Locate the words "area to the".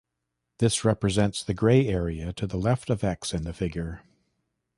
1.87-2.57